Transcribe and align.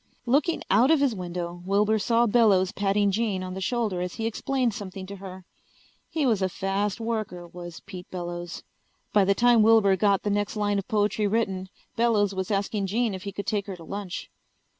Looking 0.25 0.63
out 0.71 0.89
of 0.89 0.99
his 0.99 1.13
window, 1.13 1.61
Wilbur 1.63 1.99
saw 1.99 2.25
Bellows 2.25 2.71
patting 2.71 3.11
Jean 3.11 3.43
on 3.43 3.53
the 3.53 3.61
shoulder 3.61 4.01
as 4.01 4.15
he 4.15 4.25
explained 4.25 4.73
something 4.73 5.05
to 5.05 5.17
her. 5.17 5.45
He 6.09 6.25
was 6.25 6.41
a 6.41 6.49
fast 6.49 6.99
worker, 6.99 7.47
was 7.47 7.81
Pete 7.81 8.09
Bellows. 8.09 8.63
By 9.13 9.25
the 9.25 9.35
time 9.35 9.61
Wilbur 9.61 9.95
got 9.95 10.23
the 10.23 10.31
next 10.31 10.55
line 10.55 10.79
of 10.79 10.87
poetry 10.87 11.27
written 11.27 11.69
Bellows 11.97 12.33
was 12.33 12.49
asking 12.49 12.87
Jean 12.87 13.13
if 13.13 13.25
he 13.25 13.31
could 13.31 13.45
take 13.45 13.67
her 13.67 13.75
to 13.75 13.83
lunch. 13.83 14.31